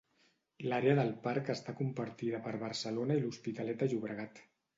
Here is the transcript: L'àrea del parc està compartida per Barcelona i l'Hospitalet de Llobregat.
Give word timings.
L'àrea 0.69 0.95
del 0.99 1.11
parc 1.27 1.51
està 1.55 1.75
compartida 1.81 2.41
per 2.47 2.55
Barcelona 2.65 3.19
i 3.19 3.23
l'Hospitalet 3.27 3.85
de 3.87 3.91
Llobregat. 3.95 4.43